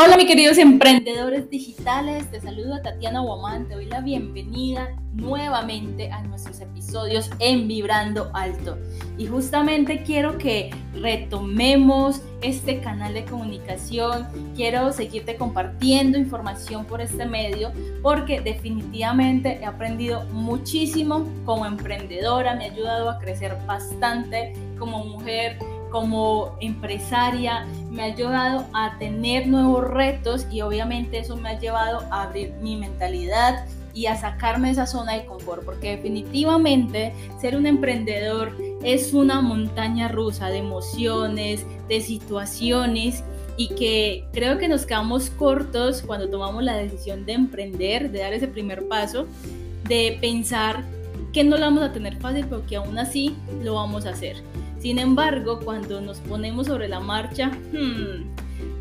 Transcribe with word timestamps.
Hola 0.00 0.16
mis 0.16 0.26
queridos 0.26 0.58
emprendedores 0.58 1.50
digitales, 1.50 2.30
te 2.30 2.40
saludo 2.40 2.74
a 2.74 2.82
Tatiana 2.82 3.18
Guamán, 3.18 3.66
te 3.66 3.74
doy 3.74 3.86
la 3.86 4.00
bienvenida 4.00 4.94
nuevamente 5.12 6.12
a 6.12 6.22
nuestros 6.22 6.60
episodios 6.60 7.28
en 7.40 7.66
Vibrando 7.66 8.30
Alto. 8.32 8.78
Y 9.16 9.26
justamente 9.26 10.04
quiero 10.04 10.38
que 10.38 10.70
retomemos 10.94 12.22
este 12.42 12.78
canal 12.78 13.12
de 13.12 13.24
comunicación, 13.24 14.28
quiero 14.54 14.92
seguirte 14.92 15.34
compartiendo 15.34 16.16
información 16.16 16.84
por 16.84 17.00
este 17.00 17.26
medio 17.26 17.72
porque 18.00 18.40
definitivamente 18.40 19.58
he 19.60 19.64
aprendido 19.64 20.24
muchísimo 20.26 21.26
como 21.44 21.66
emprendedora, 21.66 22.54
me 22.54 22.66
ha 22.66 22.72
ayudado 22.72 23.10
a 23.10 23.18
crecer 23.18 23.56
bastante 23.66 24.52
como 24.78 25.04
mujer 25.06 25.58
como 25.90 26.56
empresaria, 26.60 27.66
me 27.90 28.02
ha 28.02 28.06
ayudado 28.06 28.66
a 28.72 28.98
tener 28.98 29.46
nuevos 29.46 29.84
retos 29.88 30.46
y 30.50 30.60
obviamente 30.60 31.18
eso 31.18 31.36
me 31.36 31.50
ha 31.50 31.58
llevado 31.58 32.00
a 32.10 32.22
abrir 32.22 32.52
mi 32.60 32.76
mentalidad 32.76 33.66
y 33.94 34.06
a 34.06 34.16
sacarme 34.16 34.68
de 34.68 34.72
esa 34.74 34.86
zona 34.86 35.14
de 35.14 35.26
confort, 35.26 35.64
porque 35.64 35.96
definitivamente 35.96 37.12
ser 37.40 37.56
un 37.56 37.66
emprendedor 37.66 38.56
es 38.82 39.12
una 39.12 39.40
montaña 39.40 40.08
rusa 40.08 40.50
de 40.50 40.58
emociones, 40.58 41.66
de 41.88 42.00
situaciones 42.00 43.24
y 43.56 43.68
que 43.74 44.24
creo 44.32 44.56
que 44.58 44.68
nos 44.68 44.86
quedamos 44.86 45.30
cortos 45.30 46.02
cuando 46.06 46.28
tomamos 46.28 46.62
la 46.62 46.76
decisión 46.76 47.26
de 47.26 47.32
emprender, 47.32 48.12
de 48.12 48.20
dar 48.20 48.32
ese 48.32 48.46
primer 48.46 48.86
paso, 48.86 49.26
de 49.88 50.16
pensar 50.20 50.84
que 51.32 51.42
no 51.42 51.56
lo 51.56 51.62
vamos 51.62 51.82
a 51.82 51.92
tener 51.92 52.16
fácil, 52.18 52.46
pero 52.48 52.64
que 52.66 52.76
aún 52.76 52.98
así 52.98 53.34
lo 53.64 53.74
vamos 53.74 54.06
a 54.06 54.10
hacer. 54.10 54.36
Sin 54.80 54.98
embargo, 54.98 55.60
cuando 55.64 56.00
nos 56.00 56.18
ponemos 56.20 56.68
sobre 56.68 56.88
la 56.88 57.00
marcha, 57.00 57.50
hmm, 57.72 58.24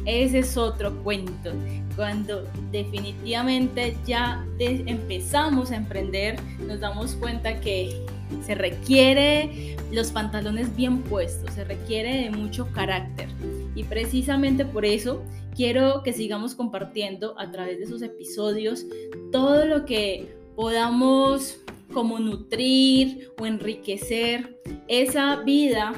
ese 0.06 0.40
es 0.40 0.58
otro 0.58 0.96
cuento. 1.04 1.52
Cuando 1.96 2.44
definitivamente 2.72 3.98
ya 4.06 4.46
empezamos 4.60 5.72
a 5.72 5.78
emprender, 5.78 6.40
nos 6.68 6.80
damos 6.80 7.16
cuenta 7.16 7.60
que 7.60 8.06
se 8.46 8.56
requiere 8.56 9.76
los 9.92 10.12
pantalones 10.12 10.76
bien 10.76 11.02
puestos, 11.02 11.54
se 11.54 11.64
requiere 11.64 12.24
de 12.24 12.30
mucho 12.30 12.72
carácter. 12.74 13.28
Y 13.76 13.84
precisamente 13.84 14.66
por 14.66 14.86
eso 14.86 15.24
quiero 15.56 16.04
que 16.04 16.14
sigamos 16.14 16.56
compartiendo 16.56 17.38
a 17.40 17.52
través 17.52 17.80
de 17.80 17.86
esos 17.86 18.02
episodios 18.02 18.86
todo 19.32 19.66
lo 19.66 19.86
que 19.86 20.36
podamos 20.56 21.60
como 21.98 22.20
nutrir 22.20 23.32
o 23.40 23.48
enriquecer 23.48 24.60
esa 24.88 25.38
vida 25.38 25.94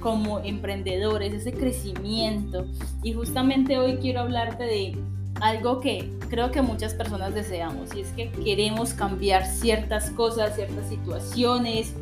como 0.00 0.38
emprendedores, 0.38 1.34
ese 1.34 1.52
crecimiento. 1.52 2.64
Y 3.02 3.12
justamente 3.12 3.76
hoy 3.76 3.98
quiero 3.98 4.20
hablarte 4.20 4.64
de 4.64 4.96
algo 5.42 5.80
que 5.80 6.10
creo 6.30 6.50
que 6.50 6.62
muchas 6.62 6.94
personas 6.94 7.34
deseamos 7.34 7.94
y 7.94 8.00
es 8.00 8.08
que 8.12 8.30
queremos 8.30 8.94
cambiar 8.94 9.44
ciertas 9.44 10.08
cosas, 10.12 10.54
ciertas 10.54 10.88
situaciones, 10.88 11.92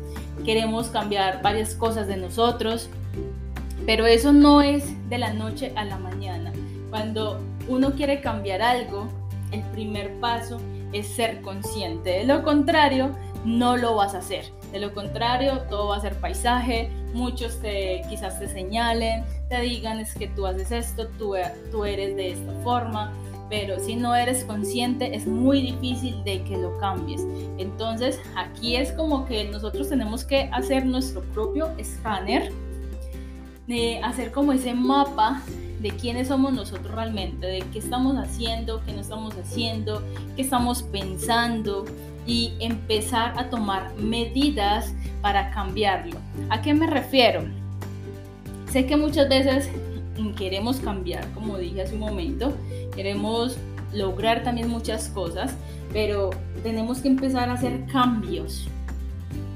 queremos 0.45 0.87
cambiar 0.87 1.41
varias 1.41 1.75
cosas 1.75 2.07
de 2.07 2.15
nosotros, 2.15 2.87
pero 3.85 4.05
eso 4.05 4.31
no 4.31 4.61
es 4.61 4.85
de 5.09 5.17
la 5.17 5.33
noche 5.33 5.73
a 5.75 5.83
la 5.83 5.97
mañana. 5.97 6.53
Cuando 6.89 7.41
uno 7.67 7.91
quiere 7.91 8.21
cambiar 8.21 8.61
algo, 8.61 9.09
el 9.51 9.63
primer 9.73 10.17
paso 10.21 10.61
es 10.93 11.07
ser 11.07 11.41
consciente. 11.41 12.11
De 12.11 12.23
lo 12.23 12.43
contrario, 12.43 13.13
no 13.45 13.77
lo 13.77 13.95
vas 13.95 14.15
a 14.15 14.19
hacer. 14.19 14.45
De 14.71 14.79
lo 14.79 14.93
contrario, 14.93 15.61
todo 15.69 15.89
va 15.89 15.97
a 15.97 16.01
ser 16.01 16.15
paisaje. 16.15 16.89
Muchos 17.13 17.59
te, 17.59 18.01
quizás 18.09 18.39
te 18.39 18.47
señalen, 18.47 19.23
te 19.49 19.61
digan 19.61 19.99
es 19.99 20.13
que 20.15 20.27
tú 20.27 20.45
haces 20.45 20.71
esto, 20.71 21.07
tú, 21.19 21.35
eres 21.35 22.15
de 22.15 22.31
esta 22.31 22.53
forma. 22.63 23.13
Pero 23.49 23.79
si 23.79 23.95
no 23.95 24.15
eres 24.15 24.45
consciente 24.45 25.15
es 25.15 25.27
muy 25.27 25.61
difícil 25.61 26.23
de 26.23 26.43
que 26.43 26.57
lo 26.57 26.77
cambies. 26.79 27.21
Entonces 27.57 28.19
aquí 28.35 28.75
es 28.75 28.91
como 28.93 29.25
que 29.25 29.43
nosotros 29.45 29.89
tenemos 29.89 30.23
que 30.23 30.49
hacer 30.51 30.85
nuestro 30.85 31.21
propio 31.33 31.69
escáner, 31.77 32.51
de 33.67 33.99
hacer 33.99 34.31
como 34.31 34.53
ese 34.53 34.73
mapa 34.73 35.41
de 35.81 35.89
quiénes 35.91 36.29
somos 36.29 36.53
nosotros 36.53 36.95
realmente, 36.95 37.45
de 37.45 37.59
qué 37.71 37.79
estamos 37.79 38.15
haciendo, 38.17 38.81
qué 38.85 38.93
no 38.93 39.01
estamos 39.01 39.35
haciendo, 39.35 40.01
qué 40.35 40.41
estamos 40.41 40.81
pensando 40.83 41.85
y 42.25 42.53
empezar 42.59 43.37
a 43.37 43.49
tomar 43.49 43.93
medidas 43.95 44.93
para 45.21 45.51
cambiarlo. 45.51 46.17
¿A 46.49 46.61
qué 46.61 46.73
me 46.73 46.87
refiero? 46.87 47.43
Sé 48.69 48.85
que 48.85 48.97
muchas 48.97 49.29
veces 49.29 49.69
queremos 50.37 50.79
cambiar, 50.79 51.29
como 51.33 51.57
dije 51.57 51.81
hace 51.81 51.95
un 51.95 52.01
momento, 52.01 52.53
queremos 52.95 53.57
lograr 53.93 54.43
también 54.43 54.69
muchas 54.69 55.09
cosas, 55.09 55.55
pero 55.91 56.31
tenemos 56.63 56.99
que 56.99 57.07
empezar 57.07 57.49
a 57.49 57.53
hacer 57.53 57.85
cambios. 57.87 58.67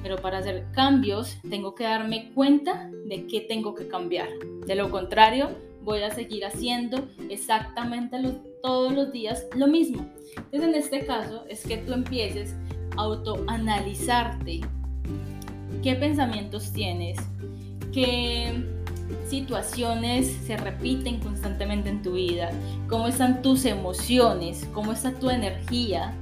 Pero 0.04 0.18
para 0.18 0.38
hacer 0.38 0.66
cambios 0.74 1.38
tengo 1.50 1.76
que 1.76 1.84
darme 1.84 2.32
cuenta 2.34 2.90
de 3.06 3.26
qué 3.28 3.42
tengo 3.42 3.74
que 3.76 3.88
cambiar. 3.88 4.30
De 4.66 4.76
lo 4.76 4.90
contrario, 4.90 5.50
voy 5.88 6.04
a 6.04 6.14
seguir 6.14 6.44
haciendo 6.46 7.08
exactamente 7.30 8.18
todos 8.62 8.92
los 8.92 9.14
días 9.14 9.48
lo 9.56 9.68
mismo. 9.68 10.06
Entonces 10.36 10.64
en 10.64 10.76
este 10.76 11.06
caso 11.06 11.46
es 11.48 11.66
que 11.66 11.78
tú 11.78 11.94
empieces 11.94 12.54
a 12.98 13.04
autoanalizarte. 13.04 14.60
Qué 15.82 15.96
pensamientos 15.96 16.74
tienes, 16.74 17.18
qué 17.94 18.66
situaciones 19.30 20.28
se 20.46 20.58
repiten 20.58 21.22
constantemente 21.22 21.88
en 21.88 22.02
tu 22.02 22.14
vida, 22.14 22.52
cómo 22.90 23.08
están 23.08 23.42
tus 23.42 23.64
emociones, 23.64 24.68
cómo 24.74 24.92
está 24.92 25.14
tu 25.14 25.30
energía, 25.30 26.14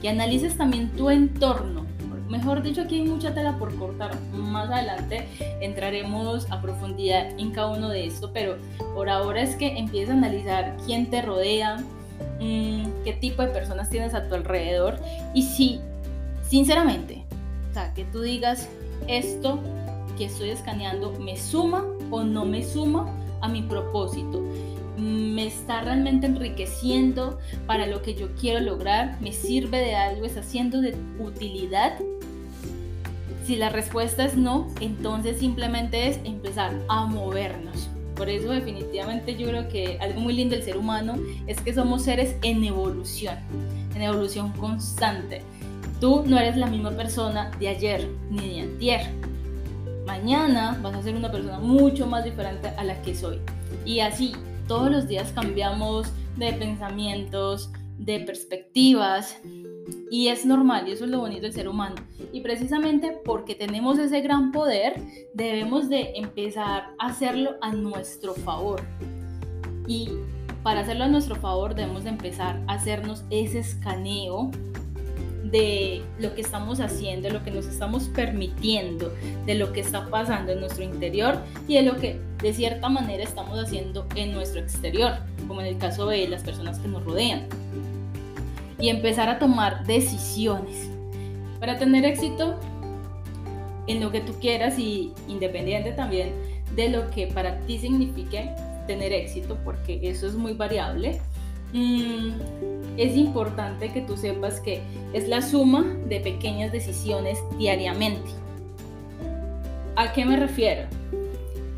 que 0.00 0.08
analices 0.08 0.56
también 0.56 0.88
tu 0.92 1.10
entorno 1.10 1.89
Mejor 2.30 2.62
dicho, 2.62 2.82
aquí 2.82 3.00
hay 3.00 3.08
mucha 3.08 3.34
tela 3.34 3.58
por 3.58 3.74
cortar. 3.74 4.12
Más 4.32 4.70
adelante 4.70 5.26
entraremos 5.60 6.48
a 6.50 6.62
profundidad 6.62 7.28
en 7.38 7.50
cada 7.50 7.72
uno 7.72 7.88
de 7.88 8.06
esto, 8.06 8.30
pero 8.32 8.56
por 8.94 9.10
ahora 9.10 9.42
es 9.42 9.56
que 9.56 9.76
empieces 9.76 10.10
a 10.10 10.12
analizar 10.12 10.76
quién 10.86 11.10
te 11.10 11.22
rodea, 11.22 11.78
mm, 12.38 13.02
qué 13.02 13.18
tipo 13.20 13.42
de 13.42 13.48
personas 13.48 13.90
tienes 13.90 14.14
a 14.14 14.28
tu 14.28 14.36
alrededor 14.36 15.00
y 15.34 15.42
si, 15.42 15.80
sinceramente, 16.48 17.24
o 17.68 17.74
sea, 17.74 17.92
que 17.94 18.04
tú 18.04 18.20
digas 18.20 18.68
esto 19.08 19.58
que 20.16 20.26
estoy 20.26 20.50
escaneando 20.50 21.12
me 21.18 21.36
suma 21.36 21.84
o 22.12 22.22
no 22.22 22.44
me 22.44 22.62
suma 22.62 23.12
a 23.40 23.48
mi 23.48 23.62
propósito 23.62 24.40
me 25.00 25.46
está 25.46 25.80
realmente 25.80 26.26
enriqueciendo 26.26 27.38
para 27.66 27.86
lo 27.86 28.02
que 28.02 28.14
yo 28.14 28.28
quiero 28.38 28.60
lograr, 28.60 29.18
me 29.20 29.32
sirve 29.32 29.78
de 29.78 29.96
algo, 29.96 30.26
está 30.26 30.40
haciendo 30.40 30.80
de 30.80 30.94
utilidad 31.18 31.98
si 33.50 33.56
la 33.56 33.68
respuesta 33.68 34.24
es 34.24 34.36
no, 34.36 34.68
entonces 34.80 35.40
simplemente 35.40 36.06
es 36.06 36.20
empezar 36.22 36.72
a 36.88 37.04
movernos. 37.06 37.90
Por 38.14 38.28
eso 38.28 38.52
definitivamente 38.52 39.36
yo 39.36 39.48
creo 39.48 39.68
que 39.68 39.98
algo 40.00 40.20
muy 40.20 40.34
lindo 40.34 40.54
del 40.54 40.64
ser 40.64 40.76
humano 40.76 41.16
es 41.48 41.60
que 41.60 41.74
somos 41.74 42.02
seres 42.04 42.36
en 42.42 42.62
evolución, 42.62 43.34
en 43.96 44.02
evolución 44.02 44.52
constante. 44.52 45.42
Tú 46.00 46.22
no 46.28 46.38
eres 46.38 46.56
la 46.58 46.68
misma 46.68 46.92
persona 46.92 47.50
de 47.58 47.66
ayer 47.66 48.08
ni 48.30 48.54
de 48.54 48.60
antier. 48.60 49.00
Mañana 50.06 50.78
vas 50.80 50.94
a 50.94 51.02
ser 51.02 51.16
una 51.16 51.32
persona 51.32 51.58
mucho 51.58 52.06
más 52.06 52.22
diferente 52.22 52.68
a 52.68 52.84
la 52.84 53.02
que 53.02 53.16
soy. 53.16 53.40
Y 53.84 53.98
así, 53.98 54.30
todos 54.68 54.92
los 54.92 55.08
días 55.08 55.32
cambiamos 55.32 56.06
de 56.36 56.52
pensamientos, 56.52 57.72
de 57.98 58.20
perspectivas, 58.20 59.38
y 60.10 60.28
es 60.28 60.44
normal, 60.44 60.88
y 60.88 60.92
eso 60.92 61.04
es 61.04 61.10
lo 61.10 61.20
bonito 61.20 61.42
del 61.42 61.52
ser 61.52 61.68
humano. 61.68 61.96
Y 62.32 62.40
precisamente 62.40 63.18
porque 63.24 63.54
tenemos 63.54 63.98
ese 63.98 64.20
gran 64.20 64.52
poder, 64.52 65.00
debemos 65.34 65.88
de 65.88 66.12
empezar 66.16 66.94
a 66.98 67.06
hacerlo 67.06 67.56
a 67.60 67.72
nuestro 67.72 68.34
favor. 68.34 68.82
Y 69.86 70.08
para 70.62 70.80
hacerlo 70.80 71.04
a 71.04 71.08
nuestro 71.08 71.36
favor 71.36 71.74
debemos 71.74 72.04
de 72.04 72.10
empezar 72.10 72.60
a 72.66 72.74
hacernos 72.74 73.24
ese 73.30 73.60
escaneo 73.60 74.50
de 75.44 76.02
lo 76.18 76.34
que 76.34 76.42
estamos 76.42 76.80
haciendo, 76.80 77.28
de 77.28 77.34
lo 77.34 77.42
que 77.42 77.50
nos 77.50 77.66
estamos 77.66 78.04
permitiendo, 78.08 79.12
de 79.46 79.54
lo 79.54 79.72
que 79.72 79.80
está 79.80 80.08
pasando 80.08 80.52
en 80.52 80.60
nuestro 80.60 80.84
interior 80.84 81.38
y 81.66 81.74
de 81.74 81.82
lo 81.82 81.96
que 81.96 82.20
de 82.40 82.52
cierta 82.52 82.88
manera 82.88 83.24
estamos 83.24 83.58
haciendo 83.58 84.06
en 84.14 84.32
nuestro 84.32 84.60
exterior, 84.60 85.12
como 85.48 85.60
en 85.60 85.66
el 85.66 85.78
caso 85.78 86.06
de 86.06 86.28
las 86.28 86.42
personas 86.42 86.78
que 86.78 86.88
nos 86.88 87.04
rodean 87.04 87.48
y 88.80 88.88
empezar 88.88 89.28
a 89.28 89.38
tomar 89.38 89.86
decisiones. 89.86 90.88
Para 91.58 91.78
tener 91.78 92.04
éxito 92.04 92.58
en 93.86 94.00
lo 94.00 94.10
que 94.10 94.20
tú 94.20 94.34
quieras 94.40 94.78
y 94.78 95.12
independiente 95.28 95.92
también 95.92 96.32
de 96.74 96.88
lo 96.88 97.10
que 97.10 97.26
para 97.26 97.58
ti 97.60 97.78
signifique 97.78 98.50
tener 98.86 99.12
éxito, 99.12 99.58
porque 99.64 100.00
eso 100.02 100.26
es 100.26 100.34
muy 100.34 100.54
variable, 100.54 101.20
mm, 101.72 102.30
es 102.96 103.16
importante 103.16 103.92
que 103.92 104.00
tú 104.00 104.16
sepas 104.16 104.60
que 104.60 104.82
es 105.12 105.28
la 105.28 105.42
suma 105.42 105.84
de 106.06 106.20
pequeñas 106.20 106.72
decisiones 106.72 107.38
diariamente. 107.58 108.30
¿A 109.96 110.12
qué 110.12 110.24
me 110.24 110.36
refiero? 110.36 110.88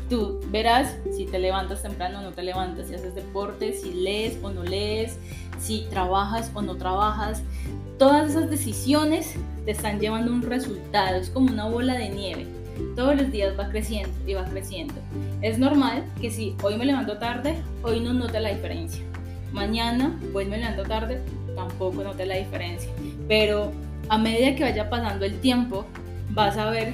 Tú 0.09 0.39
verás 0.47 0.95
si 1.15 1.25
te 1.25 1.39
levantas 1.39 1.81
temprano 1.81 2.19
o 2.19 2.21
no 2.21 2.31
te 2.31 2.43
levantas, 2.43 2.87
si 2.87 2.95
haces 2.95 3.15
deporte, 3.15 3.73
si 3.73 3.93
lees 3.93 4.37
o 4.43 4.51
no 4.51 4.63
lees, 4.63 5.17
si 5.63 5.85
trabajas 5.89 6.51
o 6.53 6.61
no 6.61 6.75
trabajas. 6.75 7.41
Todas 7.97 8.31
esas 8.31 8.49
decisiones 8.49 9.35
te 9.65 9.71
están 9.71 9.99
llevando 9.99 10.31
un 10.31 10.41
resultado, 10.41 11.17
es 11.17 11.29
como 11.29 11.51
una 11.51 11.65
bola 11.65 11.95
de 11.95 12.09
nieve. 12.09 12.47
Todos 12.95 13.15
los 13.15 13.31
días 13.31 13.57
va 13.57 13.69
creciendo 13.69 14.09
y 14.27 14.33
va 14.33 14.45
creciendo. 14.45 14.95
Es 15.41 15.59
normal 15.59 16.03
que 16.19 16.31
si 16.31 16.55
hoy 16.63 16.75
me 16.75 16.85
levanto 16.85 17.17
tarde, 17.17 17.55
hoy 17.83 17.99
no 17.99 18.13
note 18.13 18.39
la 18.39 18.49
diferencia. 18.49 19.03
Mañana, 19.53 20.19
pues 20.33 20.47
me 20.47 20.57
levanto 20.57 20.83
tarde, 20.83 21.21
tampoco 21.55 22.03
note 22.03 22.25
la 22.25 22.35
diferencia. 22.35 22.91
Pero 23.27 23.71
a 24.09 24.17
medida 24.17 24.55
que 24.55 24.63
vaya 24.63 24.89
pasando 24.89 25.23
el 25.25 25.39
tiempo, 25.39 25.85
vas 26.31 26.57
a 26.57 26.69
ver 26.71 26.93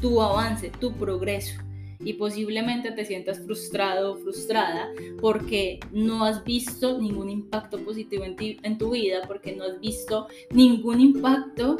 tu 0.00 0.20
avance, 0.22 0.70
tu 0.80 0.92
progreso 0.92 1.65
y 2.00 2.14
posiblemente 2.14 2.92
te 2.92 3.04
sientas 3.04 3.40
frustrado 3.40 4.12
o 4.12 4.16
frustrada 4.16 4.90
porque 5.20 5.80
no 5.92 6.24
has 6.24 6.44
visto 6.44 7.00
ningún 7.00 7.30
impacto 7.30 7.78
positivo 7.78 8.24
en, 8.24 8.36
ti, 8.36 8.58
en 8.62 8.78
tu 8.78 8.90
vida, 8.90 9.22
porque 9.26 9.54
no 9.54 9.64
has 9.64 9.80
visto 9.80 10.28
ningún 10.50 11.00
impacto 11.00 11.78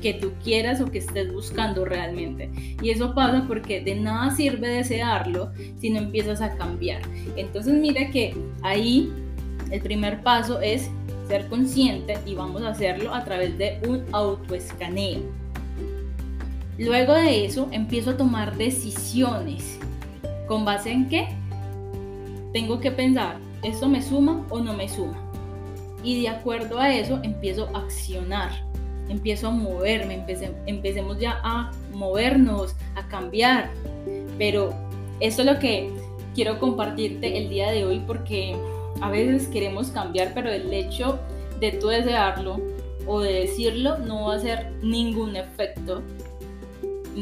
que 0.00 0.14
tú 0.14 0.32
quieras 0.42 0.80
o 0.80 0.86
que 0.86 0.98
estés 0.98 1.32
buscando 1.32 1.84
realmente. 1.84 2.50
Y 2.82 2.90
eso 2.90 3.14
pasa 3.14 3.44
porque 3.46 3.80
de 3.80 3.94
nada 3.94 4.34
sirve 4.34 4.68
desearlo 4.68 5.52
si 5.78 5.90
no 5.90 5.98
empiezas 5.98 6.40
a 6.40 6.56
cambiar. 6.56 7.02
Entonces 7.36 7.74
mira 7.74 8.10
que 8.10 8.34
ahí 8.62 9.12
el 9.70 9.80
primer 9.80 10.22
paso 10.22 10.60
es 10.60 10.90
ser 11.28 11.48
consciente 11.48 12.18
y 12.24 12.34
vamos 12.34 12.62
a 12.62 12.68
hacerlo 12.68 13.12
a 13.12 13.24
través 13.24 13.56
de 13.58 13.80
un 13.86 14.04
autoescaneo. 14.12 15.45
Luego 16.78 17.14
de 17.14 17.46
eso 17.46 17.68
empiezo 17.72 18.10
a 18.10 18.16
tomar 18.16 18.56
decisiones. 18.56 19.78
¿Con 20.46 20.64
base 20.64 20.92
en 20.92 21.08
qué? 21.08 21.28
Tengo 22.52 22.80
que 22.80 22.90
pensar, 22.90 23.38
¿esto 23.62 23.88
me 23.88 24.02
suma 24.02 24.44
o 24.50 24.60
no 24.60 24.74
me 24.74 24.88
suma? 24.88 25.18
Y 26.04 26.22
de 26.22 26.28
acuerdo 26.28 26.78
a 26.78 26.94
eso 26.94 27.18
empiezo 27.22 27.68
a 27.74 27.80
accionar, 27.80 28.50
empiezo 29.08 29.48
a 29.48 29.50
moverme, 29.50 30.24
empecemos 30.66 31.18
ya 31.18 31.40
a 31.42 31.72
movernos, 31.92 32.76
a 32.94 33.08
cambiar. 33.08 33.70
Pero 34.38 34.74
eso 35.20 35.42
es 35.42 35.46
lo 35.46 35.58
que 35.58 35.90
quiero 36.34 36.60
compartirte 36.60 37.38
el 37.38 37.48
día 37.48 37.70
de 37.70 37.86
hoy 37.86 38.02
porque 38.06 38.54
a 39.00 39.10
veces 39.10 39.48
queremos 39.48 39.88
cambiar, 39.88 40.32
pero 40.34 40.50
el 40.50 40.72
hecho 40.72 41.18
de 41.58 41.72
tú 41.72 41.88
desearlo 41.88 42.60
o 43.06 43.20
de 43.20 43.32
decirlo 43.32 43.96
no 43.98 44.26
va 44.26 44.34
a 44.34 44.36
hacer 44.36 44.72
ningún 44.82 45.36
efecto 45.36 46.02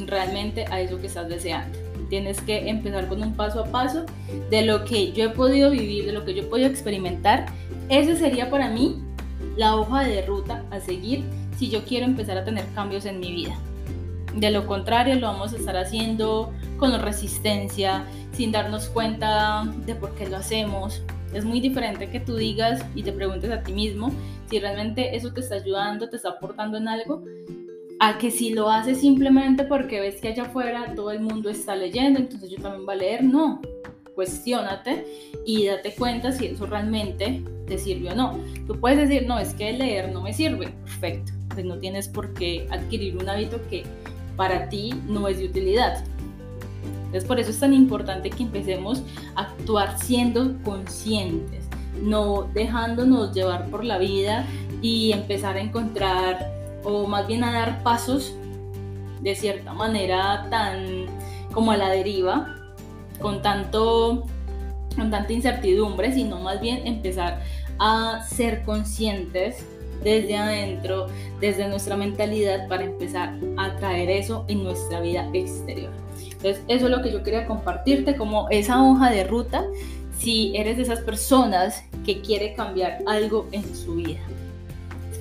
realmente 0.06 0.64
a 0.70 0.80
eso 0.80 1.00
que 1.00 1.06
estás 1.06 1.28
deseando. 1.28 1.78
Tienes 2.08 2.40
que 2.40 2.68
empezar 2.68 3.08
con 3.08 3.22
un 3.22 3.34
paso 3.34 3.60
a 3.60 3.64
paso 3.66 4.04
de 4.50 4.62
lo 4.62 4.84
que 4.84 5.12
yo 5.12 5.24
he 5.24 5.30
podido 5.30 5.70
vivir, 5.70 6.06
de 6.06 6.12
lo 6.12 6.24
que 6.24 6.34
yo 6.34 6.42
he 6.42 6.46
podido 6.46 6.68
experimentar. 6.68 7.46
Ese 7.88 8.16
sería 8.16 8.50
para 8.50 8.68
mí 8.68 9.02
la 9.56 9.76
hoja 9.76 10.04
de 10.04 10.24
ruta 10.26 10.64
a 10.70 10.80
seguir 10.80 11.24
si 11.56 11.70
yo 11.70 11.84
quiero 11.84 12.06
empezar 12.06 12.36
a 12.36 12.44
tener 12.44 12.64
cambios 12.74 13.06
en 13.06 13.20
mi 13.20 13.32
vida. 13.32 13.56
De 14.36 14.50
lo 14.50 14.66
contrario, 14.66 15.14
lo 15.14 15.28
vamos 15.28 15.52
a 15.52 15.56
estar 15.56 15.76
haciendo 15.76 16.52
con 16.78 17.00
resistencia, 17.00 18.04
sin 18.32 18.50
darnos 18.50 18.88
cuenta 18.88 19.64
de 19.86 19.94
por 19.94 20.14
qué 20.16 20.28
lo 20.28 20.36
hacemos. 20.36 21.02
Es 21.32 21.44
muy 21.44 21.60
diferente 21.60 22.10
que 22.10 22.20
tú 22.20 22.36
digas 22.36 22.84
y 22.94 23.02
te 23.02 23.12
preguntes 23.12 23.50
a 23.50 23.62
ti 23.62 23.72
mismo 23.72 24.12
si 24.50 24.58
realmente 24.58 25.16
eso 25.16 25.32
te 25.32 25.40
está 25.40 25.56
ayudando, 25.56 26.08
te 26.08 26.16
está 26.16 26.30
aportando 26.30 26.78
en 26.78 26.88
algo, 26.88 27.24
a 28.00 28.18
que 28.18 28.30
si 28.30 28.50
lo 28.50 28.70
haces 28.70 29.00
simplemente 29.00 29.64
porque 29.64 30.00
ves 30.00 30.20
que 30.20 30.28
allá 30.28 30.44
afuera 30.44 30.94
todo 30.94 31.10
el 31.10 31.20
mundo 31.20 31.50
está 31.50 31.76
leyendo, 31.76 32.18
entonces 32.18 32.50
yo 32.50 32.58
también 32.60 32.86
voy 32.86 32.94
a 32.94 32.98
leer, 32.98 33.24
no. 33.24 33.60
Cuestiónate 34.14 35.06
y 35.44 35.66
date 35.66 35.92
cuenta 35.94 36.30
si 36.30 36.46
eso 36.46 36.66
realmente 36.66 37.42
te 37.66 37.78
sirve 37.78 38.10
o 38.10 38.14
no. 38.14 38.38
Tú 38.66 38.78
puedes 38.78 39.08
decir, 39.08 39.26
no, 39.26 39.38
es 39.38 39.54
que 39.54 39.72
leer 39.72 40.12
no 40.12 40.22
me 40.22 40.32
sirve. 40.32 40.68
Perfecto. 40.84 41.32
Pues 41.48 41.64
no 41.64 41.78
tienes 41.78 42.08
por 42.08 42.32
qué 42.34 42.66
adquirir 42.70 43.16
un 43.16 43.28
hábito 43.28 43.60
que 43.68 43.84
para 44.36 44.68
ti 44.68 44.94
no 45.06 45.26
es 45.28 45.38
de 45.38 45.46
utilidad. 45.46 46.04
Entonces 47.06 47.24
por 47.24 47.38
eso 47.38 47.50
es 47.50 47.60
tan 47.60 47.72
importante 47.72 48.30
que 48.30 48.42
empecemos 48.42 49.02
a 49.36 49.42
actuar 49.42 49.98
siendo 50.00 50.60
conscientes, 50.64 51.64
no 52.02 52.48
dejándonos 52.54 53.32
llevar 53.32 53.70
por 53.70 53.84
la 53.84 53.98
vida 53.98 54.46
y 54.82 55.12
empezar 55.12 55.56
a 55.56 55.60
encontrar 55.60 56.53
o 56.84 57.06
más 57.06 57.26
bien 57.26 57.44
a 57.44 57.52
dar 57.52 57.82
pasos 57.82 58.34
de 59.20 59.34
cierta 59.34 59.72
manera 59.72 60.46
tan 60.50 61.06
como 61.52 61.72
a 61.72 61.76
la 61.76 61.88
deriva, 61.90 62.54
con 63.20 63.42
tanto 63.42 64.24
con 64.96 65.10
tanta 65.10 65.32
incertidumbre, 65.32 66.12
sino 66.12 66.38
más 66.38 66.60
bien 66.60 66.86
empezar 66.86 67.42
a 67.78 68.22
ser 68.28 68.62
conscientes 68.62 69.64
desde 70.02 70.36
adentro, 70.36 71.06
desde 71.40 71.66
nuestra 71.68 71.96
mentalidad, 71.96 72.68
para 72.68 72.84
empezar 72.84 73.34
a 73.56 73.74
traer 73.76 74.10
eso 74.10 74.44
en 74.48 74.62
nuestra 74.62 75.00
vida 75.00 75.28
exterior. 75.32 75.90
Entonces, 76.22 76.62
eso 76.68 76.86
es 76.86 76.90
lo 76.90 77.02
que 77.02 77.10
yo 77.10 77.22
quería 77.22 77.46
compartirte 77.46 78.16
como 78.16 78.48
esa 78.50 78.82
hoja 78.82 79.10
de 79.10 79.24
ruta 79.24 79.64
si 80.18 80.56
eres 80.56 80.76
de 80.76 80.84
esas 80.84 81.00
personas 81.00 81.84
que 82.04 82.20
quiere 82.20 82.54
cambiar 82.54 82.98
algo 83.06 83.48
en 83.50 83.74
su 83.74 83.96
vida. 83.96 84.20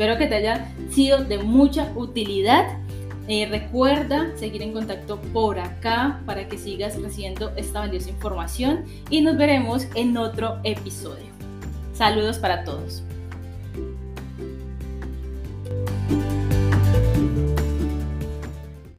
Espero 0.03 0.19
que 0.19 0.27
te 0.27 0.35
haya 0.35 0.67
sido 0.91 1.23
de 1.23 1.37
mucha 1.37 1.89
utilidad. 1.95 2.77
Eh, 3.29 3.47
recuerda 3.49 4.35
seguir 4.35 4.61
en 4.61 4.73
contacto 4.73 5.21
por 5.31 5.57
acá 5.57 6.19
para 6.25 6.45
que 6.49 6.57
sigas 6.57 7.01
recibiendo 7.01 7.53
esta 7.55 7.79
valiosa 7.79 8.09
información 8.09 8.83
y 9.09 9.21
nos 9.21 9.37
veremos 9.37 9.87
en 9.95 10.17
otro 10.17 10.59
episodio. 10.65 11.27
Saludos 11.93 12.37
para 12.37 12.65
todos. 12.65 13.05